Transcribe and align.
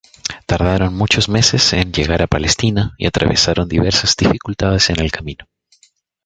Tardaron 0.47 0.95
muchos 0.97 1.29
meses 1.29 1.73
en 1.73 1.91
llegar 1.93 2.23
a 2.23 2.27
Palestina 2.27 2.95
y 2.97 3.05
atravesaron 3.05 3.69
diversas 3.69 4.15
dificultades 4.17 4.89
en 4.89 4.99
el 4.99 5.11
camino. 5.11 5.45